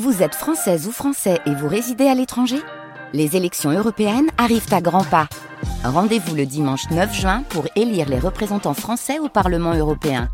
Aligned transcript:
Vous 0.00 0.22
êtes 0.22 0.34
française 0.34 0.86
ou 0.88 0.90
français 0.90 1.38
et 1.44 1.54
vous 1.54 1.68
résidez 1.68 2.06
à 2.06 2.14
l'étranger? 2.14 2.56
Les 3.12 3.36
élections 3.36 3.70
européennes 3.70 4.30
arrivent 4.38 4.72
à 4.72 4.80
grands 4.80 5.04
pas. 5.04 5.28
Rendez-vous 5.84 6.34
le 6.34 6.46
dimanche 6.46 6.88
9 6.90 7.14
juin 7.14 7.42
pour 7.50 7.66
élire 7.76 8.08
les 8.08 8.18
représentants 8.18 8.72
français 8.72 9.18
au 9.18 9.28
Parlement 9.28 9.74
européen. 9.74 10.30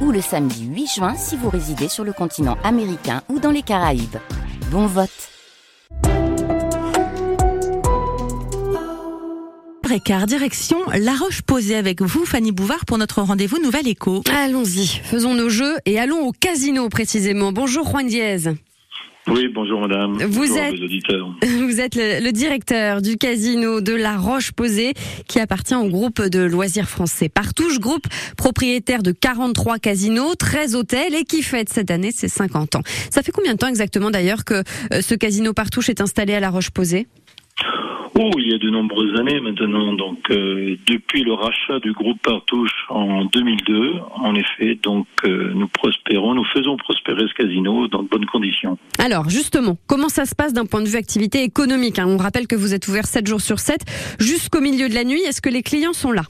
Ou 0.00 0.12
le 0.12 0.22
samedi 0.22 0.64
8 0.64 0.86
juin 0.86 1.14
si 1.14 1.36
vous 1.36 1.50
résidez 1.50 1.88
sur 1.88 2.04
le 2.04 2.14
continent 2.14 2.56
américain 2.64 3.20
ou 3.28 3.38
dans 3.38 3.50
les 3.50 3.60
Caraïbes. 3.60 4.16
Bon 4.70 4.86
vote 4.86 5.10
Écart, 9.92 10.24
direction 10.24 10.78
La 10.94 11.12
Roche 11.12 11.42
posée 11.42 11.76
avec 11.76 12.00
vous, 12.00 12.24
Fanny 12.24 12.50
Bouvard, 12.50 12.86
pour 12.86 12.96
notre 12.96 13.20
rendez-vous 13.20 13.58
Nouvelle 13.62 13.88
Écho. 13.88 14.22
Allons-y, 14.34 14.86
faisons 14.86 15.34
nos 15.34 15.50
jeux 15.50 15.76
et 15.84 16.00
allons 16.00 16.26
au 16.26 16.32
casino 16.32 16.88
précisément. 16.88 17.52
Bonjour 17.52 17.86
Juan 17.86 18.06
Diez. 18.06 18.38
Oui, 19.28 19.48
bonjour 19.48 19.80
madame. 19.80 20.14
Vous 20.14 20.40
bonjour 20.40 20.56
êtes, 20.58 20.80
auditeurs. 20.80 21.28
Vous 21.42 21.80
êtes 21.80 21.94
le, 21.94 22.24
le, 22.24 22.32
directeur 22.32 23.00
du 23.00 23.16
casino 23.16 23.80
de 23.80 23.94
La 23.94 24.16
Roche-Posay 24.16 24.94
qui 25.28 25.38
appartient 25.38 25.76
au 25.76 25.86
groupe 25.86 26.20
de 26.20 26.40
loisirs 26.40 26.88
français 26.88 27.28
Partouche, 27.28 27.78
groupe 27.78 28.06
propriétaire 28.36 29.02
de 29.02 29.12
43 29.12 29.78
casinos, 29.78 30.34
13 30.34 30.74
hôtels 30.74 31.14
et 31.14 31.24
qui 31.24 31.42
fête 31.42 31.68
cette 31.68 31.92
année 31.92 32.10
ses 32.10 32.28
50 32.28 32.74
ans. 32.74 32.82
Ça 33.10 33.22
fait 33.22 33.30
combien 33.30 33.52
de 33.52 33.58
temps 33.58 33.68
exactement 33.68 34.10
d'ailleurs 34.10 34.44
que 34.44 34.54
euh, 34.54 35.00
ce 35.00 35.14
casino 35.14 35.52
Partouche 35.52 35.88
est 35.88 36.00
installé 36.00 36.34
à 36.34 36.40
La 36.40 36.50
Roche-Posay? 36.50 37.06
Oh, 38.14 38.30
il 38.36 38.50
y 38.50 38.54
a 38.54 38.58
de 38.58 38.68
nombreuses 38.68 39.18
années 39.18 39.40
maintenant. 39.40 39.94
Donc, 39.94 40.30
euh, 40.30 40.76
depuis 40.86 41.22
le 41.22 41.32
rachat 41.32 41.78
du 41.80 41.92
groupe 41.92 42.20
Partouche 42.22 42.84
en 42.90 43.24
2002, 43.24 43.94
en 44.16 44.34
effet, 44.34 44.78
donc 44.82 45.06
euh, 45.24 45.52
nous 45.54 45.68
prospérons, 45.68 46.34
nous 46.34 46.44
faisons 46.44 46.76
prospérer 46.76 47.26
ce 47.26 47.34
casino 47.34 47.88
dans 47.88 48.02
de 48.02 48.08
bonnes 48.08 48.26
conditions. 48.26 48.71
Alors, 49.04 49.28
justement, 49.28 49.76
comment 49.88 50.08
ça 50.08 50.26
se 50.26 50.36
passe 50.36 50.52
d'un 50.52 50.64
point 50.64 50.80
de 50.80 50.86
vue 50.86 50.96
activité 50.96 51.42
économique 51.42 51.98
hein? 51.98 52.06
On 52.06 52.18
rappelle 52.18 52.46
que 52.46 52.54
vous 52.54 52.72
êtes 52.72 52.86
ouvert 52.86 53.04
7 53.04 53.26
jours 53.26 53.40
sur 53.40 53.58
7 53.58 53.80
jusqu'au 54.20 54.60
milieu 54.60 54.88
de 54.88 54.94
la 54.94 55.02
nuit. 55.02 55.20
Est-ce 55.22 55.42
que 55.42 55.48
les 55.48 55.64
clients 55.64 55.92
sont 55.92 56.12
là? 56.12 56.22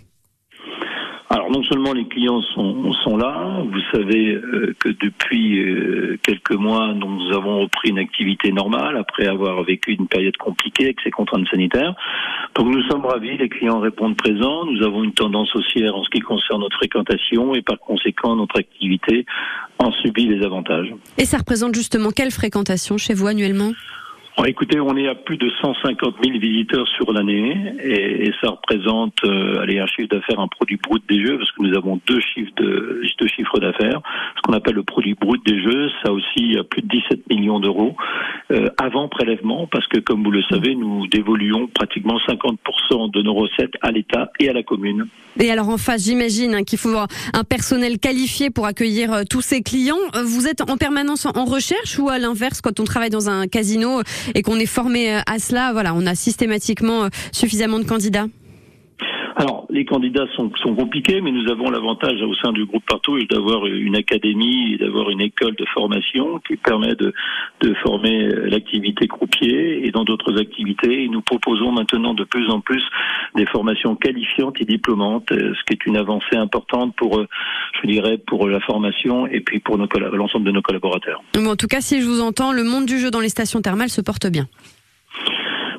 Alors 1.28 1.50
non 1.50 1.62
seulement 1.62 1.94
les 1.94 2.06
clients 2.08 2.42
sont, 2.42 3.16
là, 3.16 3.62
vous 3.64 3.80
savez 3.90 4.34
euh, 4.34 4.74
que 4.78 4.90
depuis 4.90 5.60
euh, 5.60 6.18
quelques 6.22 6.54
mois, 6.54 6.92
nous 6.92 7.32
avons 7.32 7.60
repris 7.60 7.88
une 7.88 7.98
activité 7.98 8.52
normale 8.52 8.98
après 8.98 9.26
avoir 9.26 9.62
vécu 9.62 9.92
une 9.92 10.08
période 10.08 10.36
compliquée 10.36 10.84
avec 10.84 11.00
ces 11.02 11.10
contraintes 11.10 11.48
sanitaires. 11.48 11.94
Donc 12.54 12.66
nous 12.66 12.82
sommes 12.82 13.06
ravis, 13.06 13.38
les 13.38 13.48
clients 13.48 13.80
répondent 13.80 14.16
présents, 14.16 14.66
nous 14.66 14.82
avons 14.82 15.04
une 15.04 15.14
tendance 15.14 15.56
haussière 15.56 15.96
en 15.96 16.04
ce 16.04 16.10
qui 16.10 16.20
concerne 16.20 16.60
notre 16.60 16.76
fréquentation 16.76 17.54
et 17.54 17.62
par 17.62 17.78
conséquent 17.78 18.36
notre 18.36 18.58
activité 18.58 19.24
en 19.82 19.92
subit 19.92 20.28
avantages. 20.44 20.94
Et 21.18 21.24
ça 21.24 21.38
représente 21.38 21.74
justement 21.74 22.10
quelle 22.10 22.30
fréquentation 22.30 22.98
chez 22.98 23.14
vous 23.14 23.26
annuellement? 23.26 23.72
Écoutez, 24.46 24.80
on 24.80 24.96
est 24.96 25.08
à 25.08 25.14
plus 25.14 25.36
de 25.36 25.50
150 25.60 26.14
000 26.24 26.38
visiteurs 26.38 26.88
sur 26.88 27.12
l'année 27.12 27.74
et, 27.82 28.30
ça 28.40 28.50
représente 28.50 29.14
euh, 29.24 29.60
allez, 29.60 29.78
un 29.78 29.86
chiffre 29.86 30.08
d'affaires, 30.08 30.40
un 30.40 30.48
produit 30.48 30.78
brut 30.82 31.02
des 31.08 31.24
jeux, 31.24 31.38
parce 31.38 31.52
que 31.52 31.62
nous 31.62 31.76
avons 31.76 32.00
deux 32.06 32.20
chiffres 32.20 32.52
de 32.56 33.02
deux 33.20 33.28
chiffres 33.28 33.60
d'affaires. 33.60 34.00
Ce 34.36 34.42
qu'on 34.42 34.54
appelle 34.54 34.74
le 34.74 34.82
produit 34.82 35.14
brut 35.14 35.44
des 35.46 35.62
jeux, 35.62 35.90
ça 36.02 36.12
aussi 36.12 36.56
a 36.58 36.64
plus 36.64 36.82
de 36.82 36.88
17 36.88 37.28
millions 37.30 37.60
d'euros 37.60 37.94
euh, 38.50 38.68
avant 38.78 39.08
prélèvement, 39.08 39.68
parce 39.70 39.86
que 39.86 40.00
comme 40.00 40.24
vous 40.24 40.30
le 40.30 40.42
savez, 40.44 40.74
nous 40.74 41.06
dévoluons 41.06 41.68
pratiquement 41.68 42.18
50% 42.18 43.12
de 43.12 43.22
nos 43.22 43.34
recettes 43.34 43.74
à 43.82 43.92
l'État 43.92 44.30
et 44.40 44.48
à 44.48 44.52
la 44.52 44.62
commune. 44.62 45.06
Et 45.40 45.50
alors 45.50 45.68
en 45.70 45.78
face, 45.78 46.04
j'imagine 46.04 46.54
hein, 46.54 46.62
qu'il 46.62 46.78
faut 46.78 46.94
un 46.94 47.44
personnel 47.44 47.98
qualifié 47.98 48.50
pour 48.50 48.66
accueillir 48.66 49.12
euh, 49.12 49.22
tous 49.28 49.40
ces 49.40 49.62
clients. 49.62 49.96
Euh, 50.14 50.22
vous 50.24 50.46
êtes 50.46 50.60
en 50.68 50.76
permanence 50.76 51.26
en 51.26 51.44
recherche 51.44 51.98
ou 51.98 52.08
à 52.10 52.18
l'inverse, 52.18 52.60
quand 52.60 52.80
on 52.80 52.84
travaille 52.84 53.10
dans 53.10 53.30
un 53.30 53.46
casino 53.46 54.02
et 54.34 54.42
qu'on 54.42 54.58
est 54.58 54.66
formé 54.66 55.20
à 55.26 55.38
cela, 55.38 55.72
voilà, 55.72 55.94
on 55.94 56.06
a 56.06 56.14
systématiquement 56.14 57.08
suffisamment 57.32 57.78
de 57.78 57.84
candidats 57.84 58.26
alors, 59.42 59.66
les 59.70 59.84
candidats 59.84 60.26
sont, 60.36 60.50
compliqués, 60.76 61.20
mais 61.20 61.32
nous 61.32 61.50
avons 61.50 61.68
l'avantage 61.68 62.22
au 62.22 62.32
sein 62.36 62.52
du 62.52 62.64
groupe 62.64 62.84
Partouche 62.86 63.26
d'avoir 63.26 63.66
une 63.66 63.96
académie 63.96 64.74
et 64.74 64.78
d'avoir 64.78 65.10
une 65.10 65.20
école 65.20 65.56
de 65.56 65.64
formation 65.74 66.38
qui 66.46 66.54
permet 66.54 66.94
de, 66.94 67.12
former 67.82 68.28
l'activité 68.28 69.08
croupier 69.08 69.84
et 69.84 69.90
dans 69.90 70.04
d'autres 70.04 70.40
activités. 70.40 71.02
Et 71.02 71.08
nous 71.08 71.22
proposons 71.22 71.72
maintenant 71.72 72.14
de 72.14 72.22
plus 72.22 72.48
en 72.50 72.60
plus 72.60 72.84
des 73.34 73.46
formations 73.46 73.96
qualifiantes 73.96 74.60
et 74.60 74.64
diplômantes, 74.64 75.30
ce 75.30 75.64
qui 75.66 75.72
est 75.72 75.86
une 75.86 75.96
avancée 75.96 76.36
importante 76.36 76.94
pour, 76.94 77.20
je 77.82 77.88
dirais, 77.88 78.18
pour 78.18 78.46
la 78.46 78.60
formation 78.60 79.26
et 79.26 79.40
puis 79.40 79.58
pour 79.58 79.76
l'ensemble 79.76 80.44
de 80.44 80.52
nos 80.52 80.62
collaborateurs. 80.62 81.20
En 81.36 81.56
tout 81.56 81.66
cas, 81.66 81.80
si 81.80 82.00
je 82.00 82.06
vous 82.06 82.20
entends, 82.20 82.52
le 82.52 82.62
monde 82.62 82.86
du 82.86 83.00
jeu 83.00 83.10
dans 83.10 83.20
les 83.20 83.28
stations 83.28 83.60
thermales 83.60 83.90
se 83.90 84.02
porte 84.02 84.28
bien. 84.28 84.46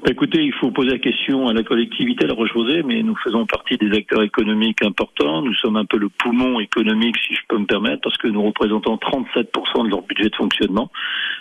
Écoutez, 0.06 0.44
il 0.44 0.54
faut 0.54 0.70
poser 0.72 0.92
la 0.92 1.00
question 1.00 1.48
à 1.48 1.54
la 1.54 1.64
collectivité, 1.64 2.26
à 2.26 2.28
la 2.28 2.34
roche 2.34 2.52
mais 2.86 3.02
nous 3.04 3.16
faisons 3.24 3.46
partie 3.46 3.78
des 3.78 3.92
acteurs 3.96 4.22
économiques 4.22 4.84
importants. 4.84 5.42
Nous 5.42 5.54
sommes 5.56 5.78
un 5.78 5.86
peu 5.86 5.98
le 5.98 6.10
poumon 6.10 6.60
économique, 6.60 7.16
si 7.26 7.34
je 7.36 7.40
peux 7.48 7.58
me 7.58 7.66
permettre, 7.66 8.02
parce 8.04 8.18
que 8.18 8.28
nous 8.28 8.44
représentons 8.44 8.96
37% 8.96 9.86
de 9.86 9.90
leur 9.90 10.02
budget 10.02 10.30
de 10.30 10.36
fonctionnement, 10.36 10.92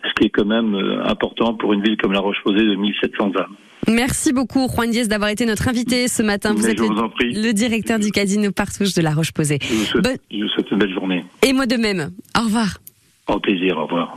ce 0.04 0.12
qui 0.14 0.26
est 0.26 0.30
quand 0.30 0.44
même 0.44 0.74
important 1.04 1.54
pour 1.54 1.72
une 1.72 1.82
ville 1.82 1.96
comme 1.96 2.12
la 2.12 2.20
Roche-Posay 2.20 2.64
de 2.64 2.76
1700 2.76 3.32
âmes. 3.36 3.56
Merci 3.88 4.32
beaucoup, 4.32 4.68
Juan 4.68 4.90
Diaz, 4.90 5.08
d'avoir 5.08 5.30
été 5.30 5.44
notre 5.44 5.68
invité 5.68 6.06
ce 6.06 6.22
matin. 6.22 6.54
Vous 6.54 6.62
Mais 6.62 6.70
êtes 6.70 6.78
le, 6.78 7.48
le 7.48 7.52
directeur 7.52 7.98
du 7.98 8.12
casino 8.12 8.52
Partouche 8.52 8.94
de 8.94 9.02
la 9.02 9.10
Roche-Posay. 9.10 9.58
Je 9.60 9.74
vous 9.74 9.84
souhaite, 9.84 10.20
je 10.30 10.40
vous 10.40 10.48
souhaite 10.50 10.70
une 10.70 10.78
belle 10.78 10.94
journée. 10.94 11.24
Et 11.42 11.52
moi 11.52 11.66
de 11.66 11.76
même. 11.76 12.10
Au 12.38 12.44
revoir. 12.44 12.78
Au 13.26 13.40
plaisir, 13.40 13.76
au 13.78 13.86
revoir. 13.86 14.16